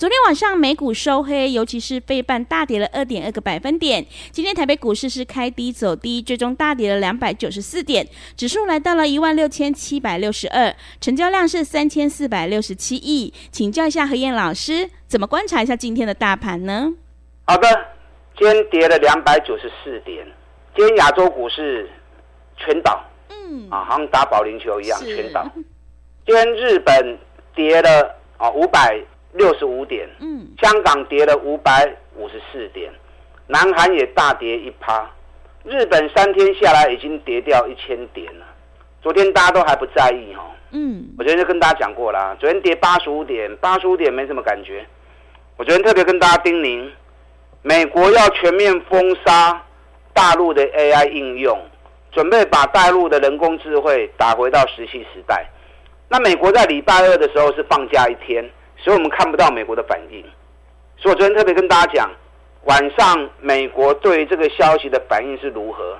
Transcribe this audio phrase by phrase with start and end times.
[0.00, 4.02] 昨天晚上美股收黑，尤其是费半大跌了二点二个百分点。
[4.32, 13.30] 今天台北股市是开低走低，最终大跌了两百九十四点，指数来到了一万六千七百六十二，成交量是三千四百六十七亿。
[13.52, 16.94] 请教一下何燕老师，怎么观察一下今天的大盘呢？
[17.44, 17.68] 好的，
[18.38, 20.26] 今天跌了两百九十四点，
[20.74, 21.86] 今天亚洲股市
[22.56, 25.46] 全倒，嗯，啊，好像打保龄球一样全倒。
[26.24, 27.18] 今天日本
[27.54, 28.98] 跌了啊五百。
[29.32, 32.92] 六十五点，嗯，香港跌了五百五十四点，
[33.46, 35.08] 南韩也大跌一趴，
[35.64, 38.46] 日本三天下来已经跌掉一千点了。
[39.02, 44.84] 昨天大家都还不在意哦，嗯，我昨天就跟大家讲过啦，昨天跌八十五点，八十五点没什么感觉。
[45.56, 46.90] 我昨天特别跟大家叮咛，
[47.62, 49.62] 美国要全面封杀
[50.12, 51.58] 大陆的 AI 应用，
[52.12, 55.46] 准备把大陆的人工智慧打回到石器时代。
[56.08, 58.44] 那美国在礼拜二的时候是放假一天。
[58.82, 60.22] 所以我们看不到美国的反应，
[60.96, 62.10] 所以我昨天特别跟大家讲，
[62.64, 65.98] 晚上美国对这个消息的反应是如何，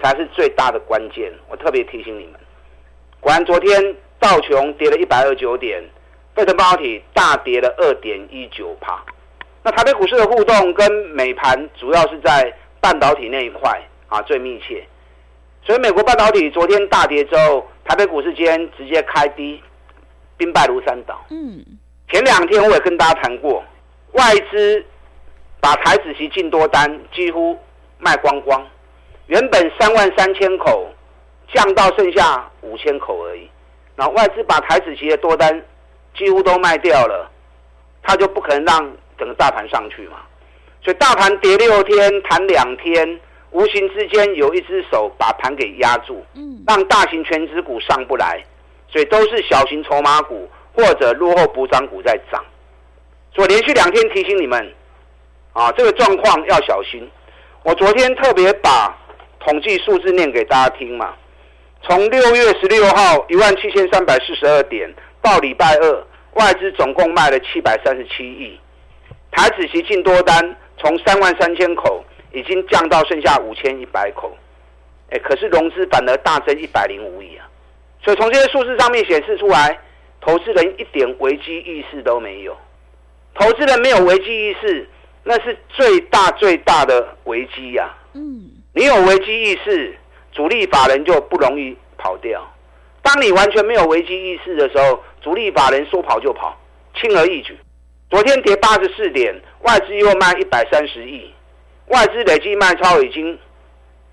[0.00, 1.32] 才是最大的关键。
[1.48, 2.34] 我特别提醒你们，
[3.18, 5.82] 果然昨天道琼跌了一百二九点，
[6.34, 9.04] 费城半导体大跌了二点一九帕。
[9.62, 14.86] 那台北股市的互动跟美盘主要是在半导体那一块啊最密切，
[15.64, 19.60] 所以美国半导体昨天大跌之后，台北股市今天直接开低，
[20.36, 21.20] 兵败如山倒。
[21.30, 21.64] 嗯。
[22.10, 23.62] 前两天我也跟大家谈过，
[24.12, 24.84] 外资
[25.60, 27.56] 把台子期进多单几乎
[27.98, 28.66] 卖光光，
[29.26, 30.88] 原本三万三千口
[31.52, 33.48] 降到剩下五千口而已。
[33.94, 35.62] 然后外资把台子期的多单
[36.16, 37.30] 几乎都卖掉了，
[38.02, 40.16] 他就不可能让整个大盘上去嘛。
[40.82, 43.20] 所以大盘跌六天，弹两天，
[43.52, 46.24] 无形之间有一只手把盘给压住，
[46.66, 48.42] 让大型全指股上不来，
[48.88, 50.50] 所以都是小型筹码股。
[50.72, 52.42] 或者落后补涨股在涨，
[53.34, 54.72] 所以连续两天提醒你们，
[55.52, 57.08] 啊，这个状况要小心。
[57.64, 58.96] 我昨天特别把
[59.40, 61.14] 统计数字念给大家听嘛，
[61.82, 64.88] 从六月十六号一万七千三百四十二点
[65.20, 68.58] 到礼拜二，外资总共卖了七百三十七亿，
[69.32, 72.02] 台子期净多单从三万三千口
[72.32, 74.34] 已经降到剩下五千一百口，
[75.10, 77.44] 哎，可是融资反而大增一百零五亿啊，
[78.04, 79.78] 所以从这些数字上面显示出来。
[80.20, 82.56] 投资人一点危机意识都没有，
[83.34, 84.88] 投资人没有危机意识，
[85.24, 87.90] 那是最大最大的危机呀。
[88.12, 89.96] 嗯，你有危机意识，
[90.32, 92.46] 主力法人就不容易跑掉。
[93.02, 96.54] 当你完全没有危机意识的时候，主力法人说跑就跑，
[96.94, 97.56] 轻而易举。
[98.10, 101.32] 昨天跌八十四点，外资又卖一百三十亿，
[101.86, 103.38] 外资累计卖超已经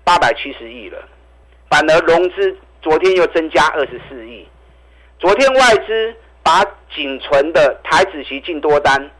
[0.04, 0.98] 八百七十亿了，
[1.68, 4.37] 反而融资昨天又增加二十四亿。
[5.18, 6.14] 昨天外资
[6.44, 6.64] 把
[6.94, 9.10] 仅存的台子期进多单，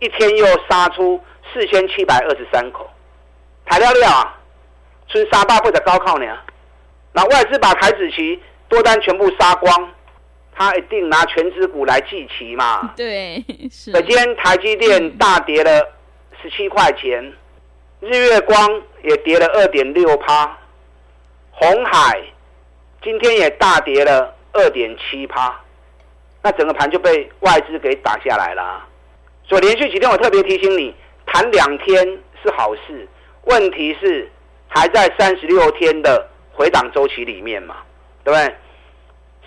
[0.00, 2.90] 一天又杀出四千七百二十三口，
[3.64, 4.36] 台料料啊，
[5.08, 6.26] 春杀大会的高靠呢？
[7.12, 9.92] 那外资把台子期多单全部杀光，
[10.52, 12.92] 他一定拿全指股来祭旗嘛？
[12.98, 13.92] 对，是。
[13.92, 15.80] 今天台积电大跌了
[16.42, 17.32] 十七块钱，
[18.00, 20.58] 日月光也跌了二点六趴，
[21.52, 22.20] 红海
[23.00, 24.34] 今天也大跌了。
[24.56, 25.54] 二点七趴，
[26.42, 28.84] 那整个盘就被外资给打下来了。
[29.44, 30.94] 所以连续几天我特别提醒你，
[31.26, 32.04] 谈两天
[32.42, 33.06] 是好事，
[33.44, 34.30] 问题是
[34.68, 37.76] 还在三十六天的回档周期里面嘛，
[38.24, 38.54] 对不对？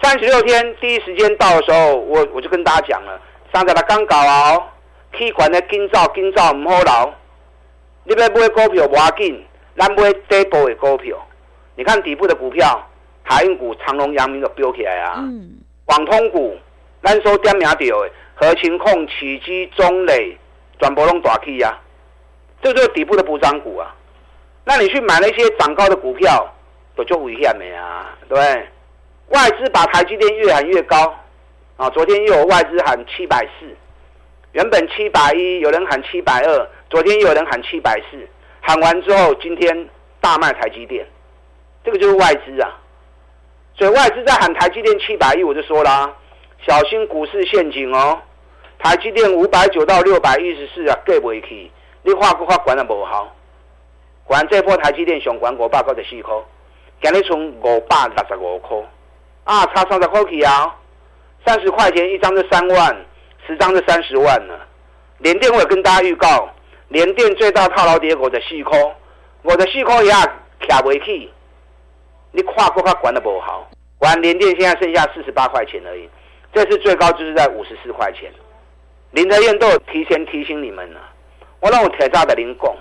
[0.01, 3.19] 三十六天第一时间到的时候，我我就跟大家讲了，
[3.53, 4.63] 上在他刚搞哦，
[5.17, 7.13] 气管的紧造紧造唔好捞，
[8.03, 9.45] 你要买股票挖紧，
[9.77, 11.17] 咱买底部的股票，
[11.75, 12.85] 你看底部的股票。
[13.23, 15.23] 海运股长隆、阳明都飙起来啊！
[15.85, 16.57] 网通股，
[17.03, 20.37] 咱说点名到的，合情控、起基、中磊、
[20.79, 21.79] 转博龙大起啊，
[22.61, 23.95] 这就是底部的补涨股啊。
[24.65, 26.47] 那你去买那些涨高的股票，
[26.95, 28.67] 都就危险的啊，对不对？
[29.29, 31.15] 外资把台积电越喊越高
[31.77, 31.89] 啊！
[31.91, 33.67] 昨天又有外资喊七百四，
[34.53, 38.27] 原本七百一，有人喊七百二，昨天又有人喊七百四，
[38.61, 39.87] 喊完之后，今天
[40.19, 41.05] 大卖台积电。
[41.83, 42.78] 这个就是外资啊。
[43.79, 46.13] 所以外资在喊台积电七百亿，我就说啦，
[46.67, 48.19] 小心股市陷阱哦。
[48.77, 51.71] 台积电五百九到六百一十四啊，过不去。
[52.03, 53.33] 你画不画管也不好？
[54.25, 56.35] 管这波台积电上管五百九十四块，
[57.01, 58.77] 今日从五百六十五块，
[59.45, 60.75] 啊，差三十块去啊！
[61.45, 63.05] 三十块钱一张就三万，
[63.47, 64.59] 十张就三十万了。
[65.19, 66.49] 联电我有跟大家预告，
[66.89, 68.77] 联电最大套牢跌五十四块，
[69.43, 70.11] 五十四块也
[70.67, 71.31] 卡不起。
[72.31, 76.07] 你跨国它管的不好，管联电现在剩下四十八块钱而已，
[76.53, 78.31] 这次最高就是在五十四块钱。
[79.11, 80.99] 林德燕都有提前提醒你们了，
[81.59, 82.75] 我让我铁炸的零供，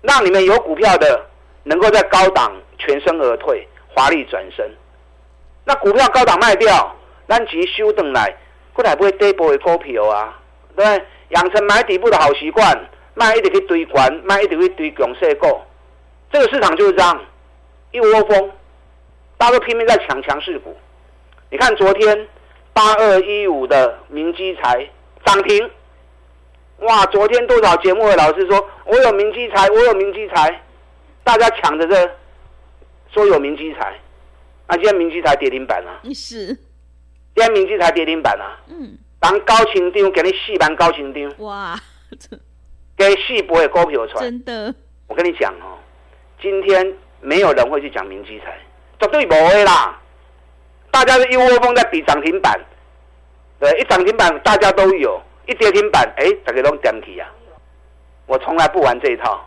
[0.00, 1.26] 让你们有股票的
[1.64, 4.66] 能够在高档全身而退，华丽转身。
[5.64, 6.96] 那股票高档卖掉，
[7.28, 8.34] 咱急修等来，
[8.72, 10.40] 过来不会跌波的股票啊？
[10.74, 10.84] 对，
[11.30, 15.60] 养成买底部的好习惯，卖一直去堆关，卖一直去堆强势股，
[16.32, 17.20] 这个市场就是这样。
[17.96, 18.50] 一窝蜂，
[19.38, 20.76] 大家都拼命在抢强势股。
[21.50, 22.28] 你看昨天
[22.74, 24.86] 八二一五的明基财
[25.24, 25.70] 涨停，
[26.80, 27.06] 哇！
[27.06, 30.62] 昨天多少节目的老师说我有明基财，我有明基财，
[31.24, 32.10] 大家抢着这
[33.14, 33.98] 说有明基财，
[34.68, 36.02] 那今天明基财跌停板了。
[36.12, 36.56] 是，今
[37.36, 38.60] 天明基财跌停板了。
[38.68, 38.98] 嗯。
[39.18, 41.32] 当高清丢给你四班高清丢。
[41.38, 41.74] 哇！
[42.94, 44.20] 给细波的股票出来。
[44.20, 44.74] 真的。
[45.06, 45.78] 我跟你讲哦，
[46.42, 46.94] 今天。
[47.20, 48.56] 没有人会去讲明基材，
[49.00, 49.98] 绝对不会啦！
[50.90, 52.58] 大家是一窝蜂在比涨停板，
[53.58, 57.28] 对，一涨停板大家都有，一跌停板，哎，大家都点起啊！
[58.26, 59.44] 我从来不玩这一套，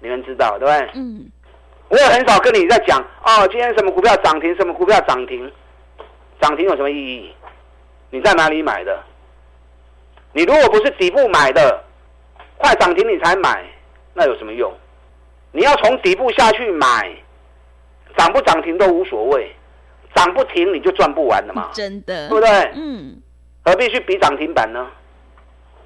[0.00, 0.90] 你们知道对不对？
[0.94, 1.30] 嗯。
[1.88, 5.52] 我也很少跟你在讲哦，今天什么股票涨停，什么股票涨停，
[6.40, 7.34] 涨停有什么意义？
[8.10, 9.02] 你在哪里买的？
[10.32, 11.84] 你如果不是底部买的，
[12.56, 13.64] 快涨停你才买，
[14.14, 14.72] 那有什么用？
[15.56, 17.16] 你要从底部下去买，
[18.16, 19.54] 涨不涨停都无所谓，
[20.12, 22.48] 涨不停你就赚不完了嘛，真的，对不对？
[22.74, 23.22] 嗯，
[23.64, 24.84] 何必去比涨停板呢？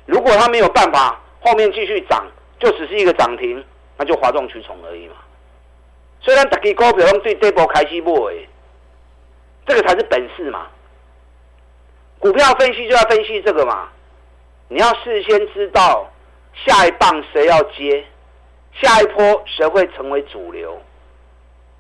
[0.07, 2.27] 如果他没有办法后面继续涨，
[2.59, 3.63] 就只是一个涨停，
[3.99, 5.17] 那就哗众取宠而已嘛。
[6.23, 8.11] 虽然大家股票用对这波开始买，
[9.67, 10.67] 这个才是本事嘛。
[12.19, 13.91] 股票分析就要分析这个嘛，
[14.69, 16.11] 你要事先知道
[16.55, 18.03] 下一棒谁要接。
[18.73, 20.81] 下一波谁会成为主流？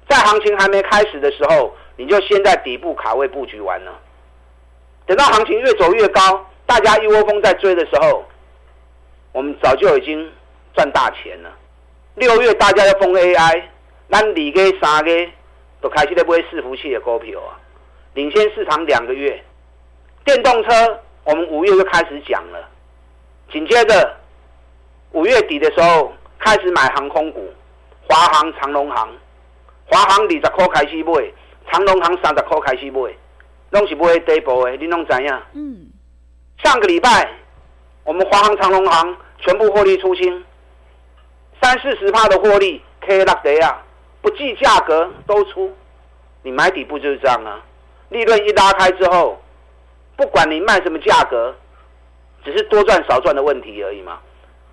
[0.08, 3.92] 在行情还没开始的时候，你就先在底部卡位布局完了。
[5.04, 8.24] 等到行情越走越高，大家一窝蜂在追的时候，
[9.32, 10.32] 我们早就已经
[10.74, 11.54] 赚大钱了。
[12.14, 13.62] 六月大家要封 AI，
[14.06, 15.10] 那二个三个
[15.82, 17.60] 都开始在买伺服器的股票啊，
[18.14, 19.44] 领先市场两个月。
[20.24, 22.66] 电动车我们五月就开始讲了，
[23.52, 24.16] 紧接着
[25.12, 26.14] 五月底的时候。
[26.38, 27.52] 开始买航空股，
[28.08, 29.08] 华航、长龙航，
[29.86, 31.12] 华航二十块开始买，
[31.70, 33.00] 长龙航三十块开始买，
[33.70, 35.42] 拢是买底部的，你拢知影？
[35.52, 35.90] 嗯。
[36.62, 37.28] 上个礼拜，
[38.04, 40.44] 我们华航、长龙航全部获利出清，
[41.60, 43.82] 三四十帕的获利，K 落地啊，
[44.22, 45.74] 不计价格都出。
[46.42, 47.60] 你买底部就是这样啊，
[48.10, 49.40] 利润一拉开之后，
[50.16, 51.54] 不管你卖什么价格，
[52.44, 54.20] 只是多赚少赚的问题而已嘛，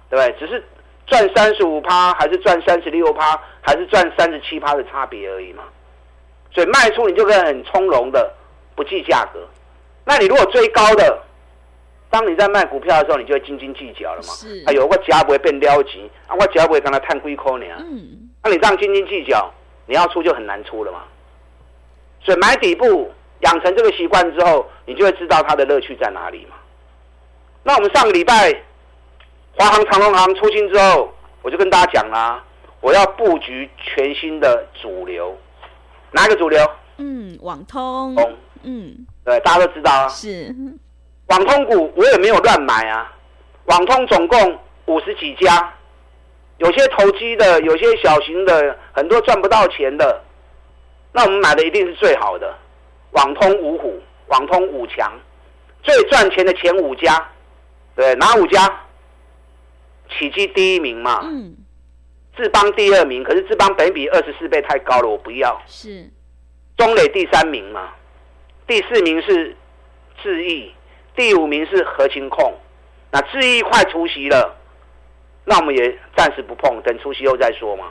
[0.09, 0.39] 对不对？
[0.39, 0.63] 只是。
[1.05, 5.63] 赚三十五趴，还是赚三十六趴，还是赚三十七趴的差别而已嘛。
[6.51, 8.33] 所以卖出你就可以很从容的
[8.75, 9.39] 不计价格。
[10.03, 11.21] 那你如果追高的，
[12.09, 14.33] 当你在卖股票的时候，你就会斤斤计较了嘛。
[14.33, 14.63] 是。
[14.65, 17.65] 哎呦，我价不会变撩急，啊，我价不会跟他探龟壳呢。
[17.79, 18.29] 嗯。
[18.43, 19.51] 那你这样斤斤计较，
[19.85, 21.03] 你要出就很难出了嘛。
[22.23, 26.55] 所以买底部，养成这个习惯之后，你就会知道它的乐趣在哪里嘛。
[27.61, 28.63] 那我们上个礼拜。
[29.57, 32.43] 华航、长隆航出清之后，我就跟大家讲啦，
[32.81, 35.35] 我要布局全新的主流，
[36.11, 36.65] 哪个主流？
[36.97, 38.15] 嗯，网通。
[38.63, 40.07] 嗯，对，大家都知道啊。
[40.09, 40.53] 是。
[41.27, 43.11] 网通股我也没有乱买啊，
[43.65, 45.73] 网通总共五十几家，
[46.57, 50.21] 有些投机的，有些小型的，很多赚不到钱的，
[51.11, 52.53] 那我们买的一定是最好的。
[53.11, 55.11] 网通五虎，网通五强，
[55.81, 57.25] 最赚钱的前五家，
[57.95, 58.81] 对，哪五家？
[60.09, 61.55] 起基第一名嘛，嗯，
[62.35, 65.61] 智邦第二名，可是智邦本比二十四倍太高了，我不要。
[65.67, 66.09] 是，
[66.77, 67.93] 中磊第三名嘛，
[68.67, 69.55] 第四名是
[70.21, 70.71] 智毅，
[71.15, 72.53] 第五名是核心控。
[73.11, 74.55] 那智毅快出席了，
[75.45, 77.85] 那我们也暂时不碰，等出席后再说嘛。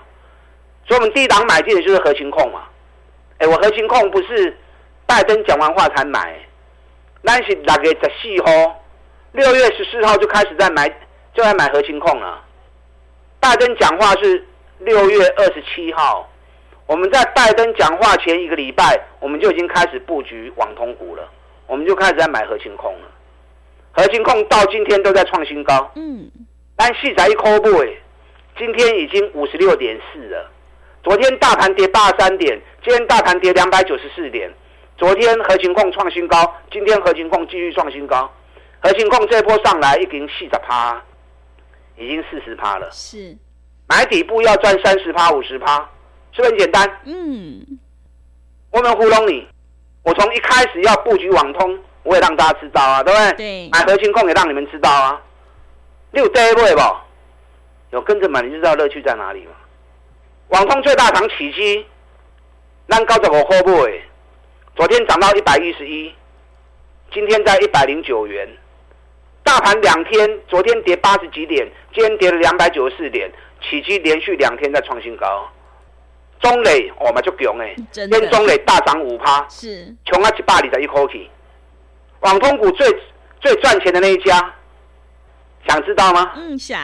[0.87, 2.64] 所以，我们第一档买进的就是核心控嘛。
[3.38, 4.56] 哎，我核心控不是
[5.06, 6.38] 拜登讲完话才买，
[7.23, 8.85] 那是六月十四号，
[9.33, 10.88] 六月十四号就开始在买。
[11.35, 12.43] 就来买核心控了。
[13.41, 14.43] 拜登讲话是
[14.79, 16.29] 六月二十七号，
[16.87, 21.29] 我们在拜登讲话前一个礼拜，我们就已经开始布局网通股了，
[21.67, 23.09] 我们就开始在买核心控了。
[23.93, 26.31] 核心控到今天都在创新高，嗯，
[26.76, 27.99] 但细仔一抠不诶，
[28.57, 30.50] 今天已经五十六点四了。
[31.03, 34.50] 昨天大盘跌八十三点，今天大盘跌两百九十四点。
[34.97, 38.31] 昨天核心控创新高，今天核心控继续创新高。
[38.81, 41.03] 核心控这波上来已经四十趴，
[41.96, 42.88] 已经四十趴了。
[42.90, 43.36] 是，
[43.86, 45.76] 买底部要赚三十趴、五十趴，
[46.32, 47.00] 是不是很简单？
[47.04, 47.64] 嗯，
[48.70, 49.46] 我们糊弄你，
[50.02, 53.32] 我从一开始要布局网通，我也让大家知道啊，对不对？
[53.36, 53.68] 对。
[53.70, 55.20] 买核心控也让你们知道啊。
[56.12, 56.96] 六 day 不？
[57.90, 59.52] 有跟着买你就知道乐趣在哪里嘛。
[60.48, 61.86] 网通最大涨起基，
[62.86, 63.70] 让高十五块不？
[64.76, 66.12] 昨天涨到一百一十一，
[67.12, 68.48] 今天在一百零九元。
[69.44, 75.48] 大盘两天，昨天跌八十几点，今天跌了两百九十四点，起基连续两天在创新高。
[76.40, 81.30] 中磊我们就强哎，今天中磊大涨五趴，是穷啊一百里的一口气。
[82.20, 82.88] 网通股最
[83.40, 84.52] 最赚钱的那一家，
[85.68, 86.32] 想知道吗？
[86.36, 86.80] 嗯，想。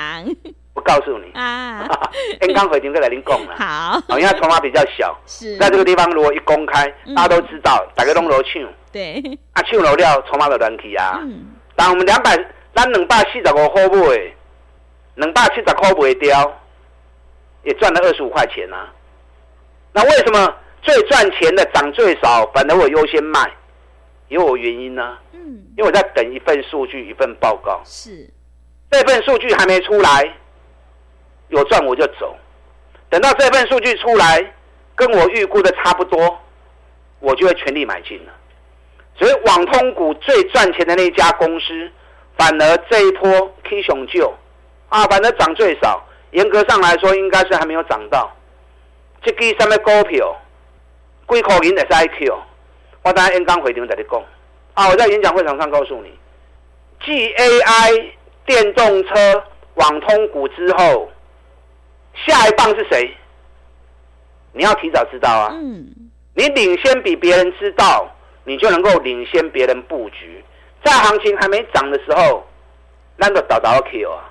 [0.73, 1.85] 我告诉你啊，
[2.41, 3.57] 刚刚回停再来您讲了。
[3.59, 6.87] 好，因为筹码比较小，是在这个地方如果一公开，
[7.17, 8.63] 大家都知道，大家拢楼抢。
[8.93, 9.21] 对，
[9.53, 11.21] 啊抢楼料，筹码就乱起啊。
[11.81, 12.37] 但我们两百，
[12.75, 14.35] 咱两百四十五块买，
[15.15, 16.61] 两百七十块卖掉，
[17.63, 18.93] 也赚了二十五块钱啊。
[19.91, 23.51] 那为什么最赚钱的涨最少，反而我优先卖？
[24.29, 25.17] 有我原因呢。
[25.33, 25.41] 嗯，
[25.75, 27.81] 因为我在等一份数据，一份报告。
[27.83, 28.29] 是，
[28.91, 30.35] 这份数据还没出来。
[31.49, 32.37] 有赚我就走，
[33.09, 34.53] 等到这份数据出来，
[34.95, 36.39] 跟我预估的差不多，
[37.21, 38.33] 我就会全力买进了。
[39.17, 41.91] 所以网通股最赚钱的那家公司，
[42.37, 44.33] 反而这一波 K 熊救
[44.89, 46.03] 啊，反而涨最少。
[46.33, 48.31] 严格上来说，应该是还没有涨到。
[49.23, 50.37] 这个上面股票，
[51.27, 52.33] 贵口银的 IQ，
[53.03, 54.23] 我等下演讲会场在你讲
[54.75, 56.13] 啊，我在演讲会场上告诉你
[57.05, 58.15] ，G A I
[58.47, 61.11] 电动车网通股之后。
[62.27, 63.17] 下一棒是谁？
[64.53, 65.49] 你要提早知道啊！
[65.53, 65.87] 嗯，
[66.35, 68.11] 你领先比别人知道，
[68.51, 70.45] 你就能够领先别人布局。
[70.83, 72.45] 在行情还没涨的时候，
[73.17, 74.25] 那个倒倒 Q 啊！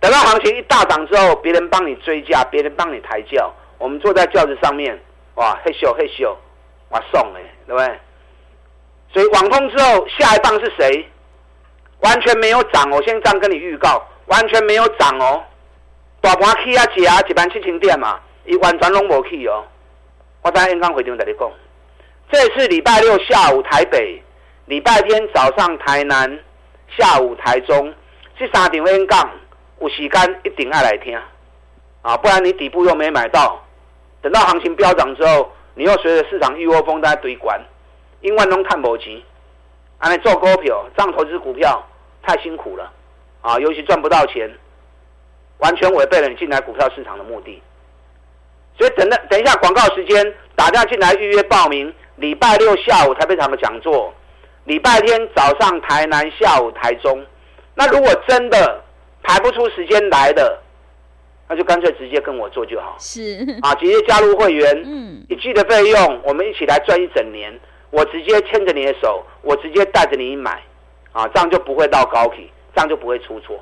[0.00, 4.98] 等到行情一大涨之后，别人帮你追价，别人帮你抬轿，我们坐在轿子上面，
[5.34, 6.34] 哇，嘿咻嘿咻，
[6.88, 8.00] 哇送哎，对不对？
[9.12, 11.06] 所以网通之后，下一棒是谁？
[12.00, 15.44] 完全没有涨，我先这样跟你预告，完全没有涨哦。
[16.22, 19.62] 大盘起啊，几啊，几万七千点嘛，伊完全拢无去哦。
[20.40, 21.50] 我等下演讲会场跟你讲，
[22.30, 24.22] 这是礼拜六下午台北，
[24.66, 26.38] 礼拜天早上台南，
[26.96, 27.92] 下午台中，
[28.38, 29.30] 这三场演讲
[29.80, 31.18] 有时间一定要来听
[32.02, 33.64] 啊，不然你底部又没买到，
[34.20, 37.58] 等到行情飙涨之后，你又随着市场一窝蜂在堆关，
[38.20, 39.24] 因为拢看不起，
[39.96, 41.82] 安尼做股票，这样投资股票
[42.22, 42.92] 太辛苦了
[43.40, 44.50] 啊，尤其赚不到钱。
[45.60, 47.60] 完全违背了你进来股票市场的目的，
[48.76, 51.92] 所以等等等一下广告时间，打电话进来预约报名。
[52.18, 54.12] 礼拜六下午台北场的讲座，
[54.64, 57.24] 礼拜天早上台南，下午台中。
[57.74, 58.82] 那如果真的
[59.22, 60.60] 排不出时间来的，
[61.48, 62.96] 那就干脆直接跟我做就好。
[62.98, 67.56] 是啊，直接加入会员，嗯，一季的费用，我们一起来赚一整年。
[67.90, 70.60] 我直接牵着你的手，我直接带着你买，
[71.12, 73.58] 啊，这样就不会到高体，这样就不会出错。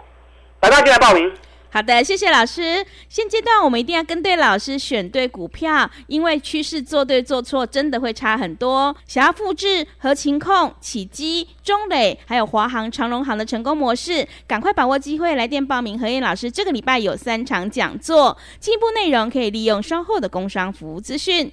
[0.58, 1.32] 打电话进来报名。
[1.76, 2.83] 好的，谢谢老师。
[3.06, 8.97] 现阶段我们一定要跟对老师，选对股票，因为趋势做对做错真的会差很多。
[9.06, 16.00] 想要复制和情控、起基、中磊还有华航、长荣航的成功模式，赶快把握机会来电报名。
[16.00, 21.52] 何燕老师这个礼拜有三场讲座，进一步内容可以利用稍后的工商服务资讯。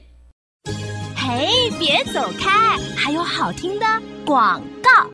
[1.18, 3.86] 嘿，别走开，还有好听的
[4.26, 5.10] 广告。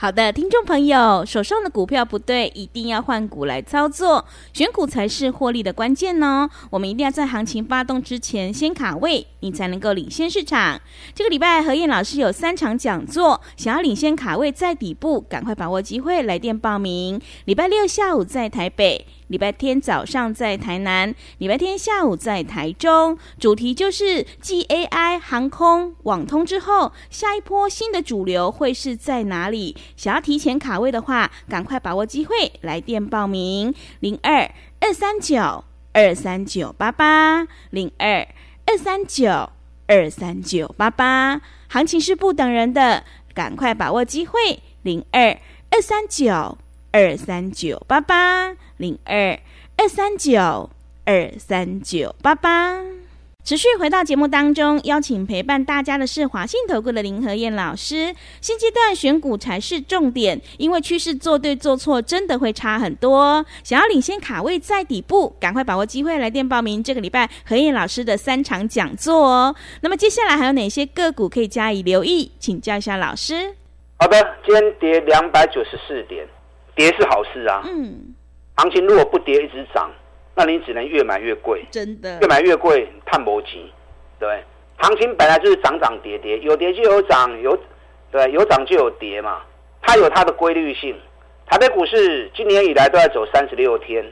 [0.00, 6.48] 好的，听众朋友，手上的股票不对，一定要换股来操作，选股才是获利的关键哦。
[6.70, 10.80] 我们一定要在行情发动之前先卡位，你才能够领先市场。
[11.14, 17.20] 这个礼拜何燕老师有三场讲座，想要领先卡位在底部，赶快把握机会来电报名。
[17.44, 19.06] 礼拜六下午在台北。
[19.30, 29.76] 礼拜天早上在台南，礼拜天下午在台中，主题就是 GAI 航空网通之后，下一波新的主流会是在哪里？
[29.96, 38.26] 想要提前卡位的话，赶快把握机会，来电报名零二二三九二三九八八零二
[38.66, 39.50] 二三九
[39.86, 45.38] 二三九八八，行情是不等人的，赶快把握机会零二
[45.70, 46.58] 二三九。
[46.92, 49.38] 二三九八八零二
[49.76, 50.70] 二三九
[51.04, 52.80] 二三九八八。
[53.42, 58.14] 持续回到节目当中，邀请陪伴大家的是华信投顾的林和燕老师。
[58.40, 63.44] 现阶段选股才是重点，因为趋势做对做错真的会差很多。
[63.64, 69.54] 想要领先卡位在底部，赶快把握机会来电报名这个礼拜何燕老师的三场讲座哦。
[69.80, 72.30] 那么接下来还有哪些个股可以加以留意？
[72.38, 73.54] 请教一下老师。
[73.98, 76.28] 好的，今天跌两百九十四点，
[76.80, 77.62] 跌是好事啊。
[77.66, 78.14] 嗯，
[78.56, 79.90] 行情如果不跌一直涨。
[80.36, 83.70] 那你只能越买越贵，真的越买越贵，探不及，
[84.18, 84.42] 对，
[84.78, 87.58] 行情本来就是涨涨跌跌，有跌就有涨，有
[88.10, 89.42] 对有涨就有跌嘛，
[89.82, 90.96] 它有它的规律性。
[91.46, 94.02] 台北股市今年以来都在走三十六天，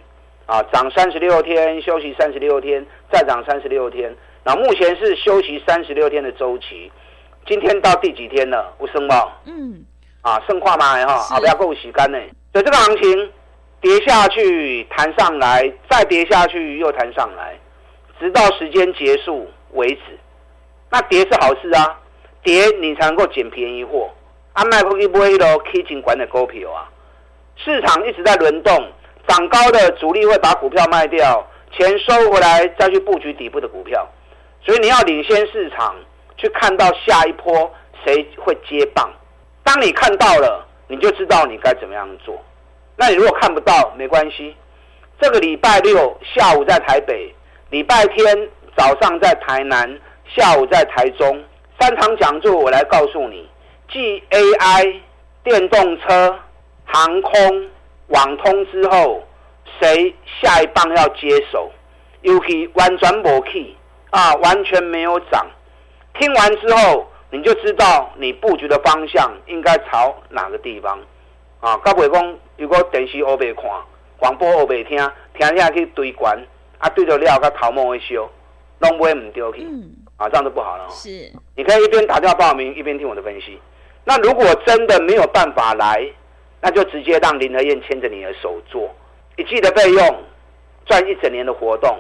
[0.45, 6.93] 啊，涨三十六天，休息三十六天，再涨三十六天，那目前是休息三十六天的周期。
[7.47, 8.75] 今天到第几天了？
[8.77, 9.33] 不升吗？
[9.47, 9.83] 嗯，
[10.21, 12.19] 啊，升跨嘛哈，啊不要够洗干呢。
[12.53, 13.33] 所以这个行情。
[13.81, 17.57] 跌下去，弹上来，再跌下去，又弹上来，
[18.19, 20.01] 直到时间结束为止。
[20.91, 21.97] 那跌是好事啊，
[22.43, 24.11] 跌你才能够捡便宜货。
[24.53, 26.91] 啊，麦克一波一楼 K 金管的股票啊，
[27.55, 28.91] 市场一直在轮动，
[29.29, 34.05] 涨高的主力会把股票卖掉，钱收回来再去布局底部的股票。
[34.61, 35.95] 所以你要领先市场，
[36.37, 37.73] 去看到下一波
[38.05, 39.09] 谁会接棒。
[39.63, 42.37] 当你看到了，你就知道你该怎么样做。
[42.97, 44.57] 那你如果看不到没关系，
[45.21, 47.33] 这个礼拜六下午在台北，
[47.71, 51.43] 礼拜天早上在台南，下午在台中，
[51.79, 53.49] 三场讲座我来告诉你，
[53.93, 54.97] 继 AI、
[55.45, 56.37] 电动车、
[56.85, 57.71] 航空、
[58.09, 59.23] 网通之后，
[59.81, 61.71] 谁下一棒要接手？
[62.23, 63.77] 尤其完全没去
[64.11, 65.47] 啊，完全没有涨。
[66.19, 70.99] 听完之后，你就知道你布局的方向应该朝哪个地方
[71.61, 71.77] 啊？
[71.79, 72.39] 高伟公。
[72.57, 73.71] 如果电视黑白看，
[74.19, 74.99] 广播黑白听，
[75.35, 76.37] 听下去堆关，
[76.79, 78.29] 啊对着了，甲头毛会烧，
[78.81, 79.63] 拢买唔丢去，
[80.17, 80.89] 啊这样就不好了。
[80.91, 83.61] 是，你可以一边打电话报名，一边听我的分析。
[84.05, 86.05] 那如果真的没有办法来，
[86.61, 88.93] 那就直接让林和燕牵着你的手做，
[89.37, 90.25] 一季的费用
[90.87, 91.97] 赚一整年的活动，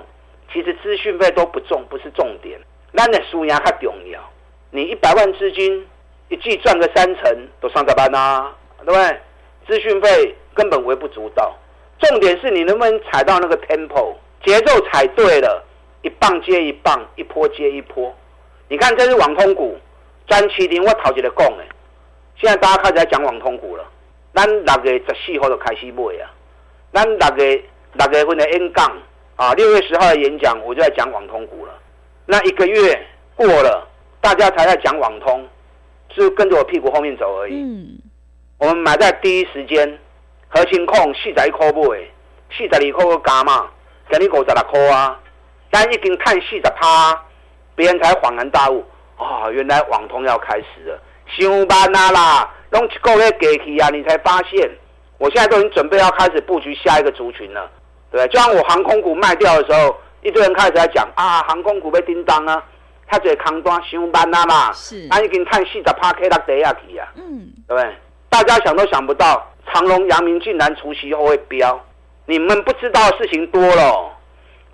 [0.53, 2.59] 其实资讯费都不重，不是重点，
[2.91, 4.21] 那的输赢较重要。
[4.70, 5.87] 你一百万资金，
[6.28, 8.50] 一季赚个三成，都上着班呐，
[8.85, 9.20] 对不对？
[9.66, 10.35] 资讯费。
[10.54, 11.57] 根本微不足道，
[12.00, 14.12] 重点是你能不能踩到那个 tempo
[14.44, 15.64] 节奏踩对了，
[16.02, 18.12] 一棒接一棒，一波接一波。
[18.66, 19.78] 你看这是网通股，
[20.26, 21.64] 詹麒麟我头一个讲的，
[22.35, 23.85] 现在大家开始在讲网通股了。
[24.35, 26.26] 咱六月十四号就开始买啊，
[26.92, 29.00] 咱六月六月份的 N 杠
[29.37, 31.72] 啊，六月十号的演讲我就在讲网通股了。
[32.26, 33.00] 那一个月
[33.37, 33.88] 过了，
[34.20, 35.46] 大家才在讲网通，
[36.14, 37.54] 是跟着我屁股后面走而已。
[37.54, 37.98] 嗯，
[38.59, 39.98] 我们买在第一时间。
[40.50, 41.98] 核心控四十一块买，
[42.50, 43.68] 四十二块个加嘛，
[44.11, 45.20] 今日五十六块啊，
[45.70, 47.22] 但已经看四十趴，
[47.76, 48.83] 别人才恍然大悟，
[49.18, 54.70] 啊，原来网通要开始了，上班啦啦，弄一个月过去啊，你才发现，
[55.18, 57.70] 我现在都已经准备要开始布局下一个族群了，
[58.11, 58.26] 对？
[58.28, 62.64] 就像我航空股卖掉的时候，一堆人开始在讲啊，航空股被叮当啊，
[63.09, 67.94] 他这扛端上班啊嘛，是，他已经看四十趴 K 到底下去啊，嗯，对不对？
[68.29, 69.44] 大家想都想不到。
[69.71, 71.79] 长隆、阳明竟然除夕后会飙，
[72.25, 74.11] 你们不知道的事情多了，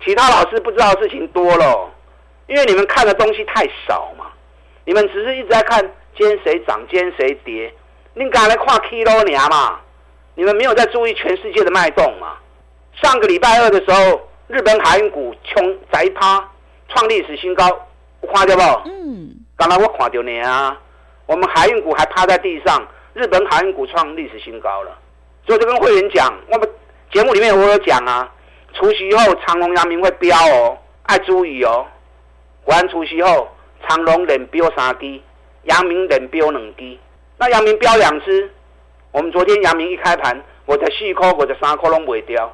[0.03, 1.91] 其他老师不知道的事情多了，
[2.47, 4.27] 因为你们看的东西太少嘛，
[4.85, 5.81] 你们只是一直在看
[6.17, 7.73] 今天谁涨，今天谁跌，
[8.13, 9.79] 你敢来跨 kilo 年嘛？
[10.35, 12.37] 你们没有在注意全世界的脉动嘛？
[13.01, 16.49] 上个礼拜二的时候，日本海运股冲宅趴
[16.87, 17.84] 创历史新高，
[18.27, 18.89] 看到不？
[18.89, 20.77] 嗯，刚才我看到你啊，
[21.25, 22.85] 我们海运股还趴在地上。
[23.13, 24.91] 日本海运股创历史新高了，
[25.47, 26.69] 所以就跟会员讲，我们
[27.13, 28.29] 节目里面我有讲啊，
[28.73, 31.85] 除夕后长隆、阳明会飙哦，爱注意哦。
[32.65, 33.47] 完除夕后，
[33.87, 35.21] 长隆连飙三支，
[35.63, 36.97] 阳明连飙两支。
[37.37, 38.51] 那阳明飙两支，
[39.13, 42.53] 我们昨天阳明一开盘，我才四块，我才三块拢卖掉。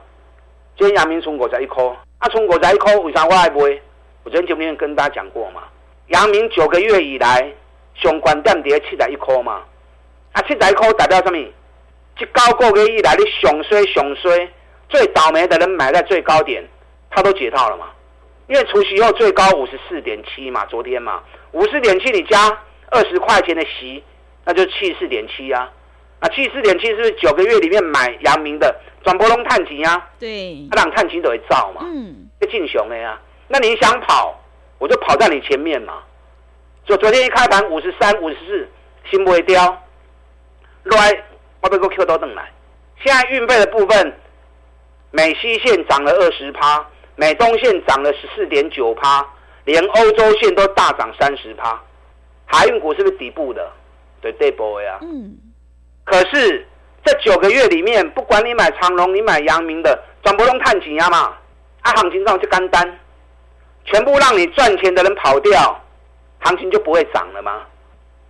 [0.78, 1.84] 今天阳明从五十一块，
[2.20, 3.82] 啊，从五十一块为啥我爱卖？
[4.24, 5.64] 我昨天节目里面跟大家讲过嘛，
[6.08, 7.52] 阳明九个月以来，
[7.96, 9.64] 熊关点跌七十一块嘛。
[10.34, 11.38] 啊，七十块代表什么？
[12.16, 14.48] 这高个月以来，你熊衰熊衰，
[14.90, 16.64] 最倒霉的人买在最高点，
[17.10, 17.88] 他都解套了嘛？
[18.48, 22.38] 因为除夕后最高五十四点七嘛，昨天嘛，五十点七你加
[22.92, 24.04] 二十块钱的息，
[24.46, 25.72] 那就七四点七啊。
[26.20, 30.10] 啊，七四点七是不是九个月里面买阳明的转波龙探钱啊？
[30.20, 33.20] 对，他让探钱都会造嘛，嗯，就进熊的呀。
[33.52, 34.34] 那你想跑，
[34.80, 36.02] 我就跑在你前面嘛。
[36.86, 38.70] 就昨天一开盘五十三、五十四，
[39.10, 39.62] 心不会掉。
[40.84, 41.24] 来，
[41.62, 42.50] 我被个 Q 都等来。
[43.04, 44.18] 现在运费的部分，
[45.12, 49.28] 美西线涨了二十趴，美东线涨了十四点九趴，
[49.66, 51.78] 连欧洲线都大涨三十趴。
[52.46, 53.70] 海运股是不是底部的？
[54.22, 54.98] 对，对波呀。
[55.02, 55.38] 嗯。
[56.06, 56.66] 可是
[57.04, 61.36] 这九个月里面，不管你买长隆，你买阳明的，转不动探钱呀嘛？
[61.82, 63.00] 啊，行情上就干单，
[63.86, 65.80] 全部让你赚钱的人跑掉，
[66.39, 67.63] 行情就不会涨了吗？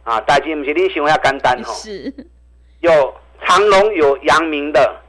[0.04, 1.70] 啊，大金不是你想要干单哦。
[1.74, 2.14] 是。
[2.80, 3.14] 有
[3.46, 5.02] 长隆有阳明的，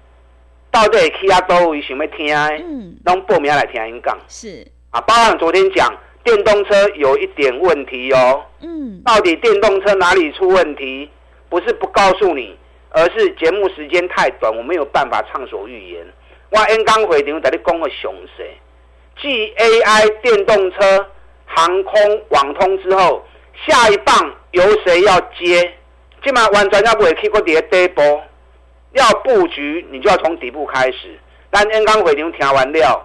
[0.71, 2.35] 到底其他都位想要听？
[2.37, 2.97] 嗯。
[3.05, 4.19] 拢报名来听音讲。
[4.29, 4.67] 是。
[4.91, 5.93] 啊，包含昨天讲。
[6.25, 11.11] 电动车有一点问题哦，嗯，到底电动车哪里出问题？
[11.49, 12.57] 不是不告诉你，
[12.91, 16.07] 而是节目时间太短，我没有办法畅所欲言。
[16.51, 18.57] 我 N 刚回场在你讲个熊谁？
[19.23, 21.07] 继 AI 电动车、
[21.47, 23.25] 航空、网通之后，
[23.67, 25.73] 下一棒由谁要接？
[26.25, 28.23] 今晚完全要不会去过跌跌波，
[28.93, 31.19] 要布局你就要从底部开始。
[31.51, 33.01] 但 N 刚回场听完料，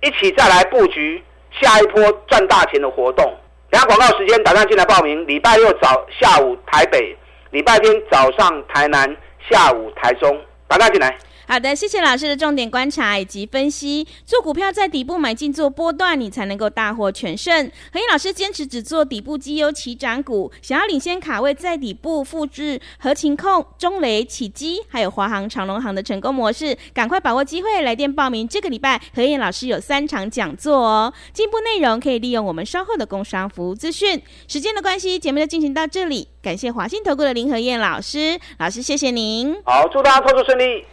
[0.00, 1.22] 一起再来布局。
[1.60, 3.30] 下一波赚大钱的活动，
[3.68, 5.26] 等下广告时间，打算进来报名。
[5.26, 7.14] 礼拜六早下午台北，
[7.50, 9.14] 礼拜天早上台南，
[9.50, 11.14] 下午台中，打算进来。
[11.46, 14.06] 好的，谢谢老师的重点观察以及分析。
[14.24, 17.70] 做股票在底部买进做波段，你才能够大获全胜。
[17.92, 28.46] 何燕老师坚持只做底部绩优起涨股，想要领先卡位在底部复制合情控、中雷、起基，还有华航、长隆航的成功模式，赶快把握机会来电报名。
[28.46, 34.22] 这个礼拜何燕老师有三场讲座哦，进步内容可以利用我们稍后的工商服务资讯。
[34.46, 36.28] 时间的关系，节目就进行到这里。
[36.40, 39.54] 感谢华信投顾的林何燕老师，老师谢谢您。
[39.64, 40.84] 好，祝大家操作顺利。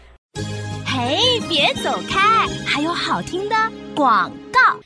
[0.86, 2.48] 嘿，别走开！
[2.66, 3.56] 还有好听的
[3.96, 4.80] 广告。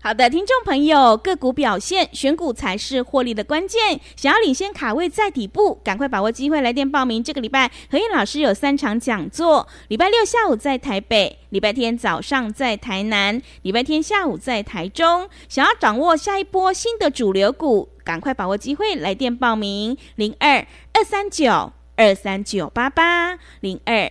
[0.00, 4.00] 好的，听众朋友，个股表现，选股才是获利的关键。
[4.16, 7.22] 想要领先卡位在底部，赶快把握机会，来电报名。
[7.22, 15.28] 这个礼拜何燕老师有三场讲座：礼拜六下午在台北，礼拜天早上在台南，礼拜天下午在台中。
[15.48, 24.10] 想要掌握下一波新的主流股，赶快把握机会，来电报名：零二二三九二三九八八零二。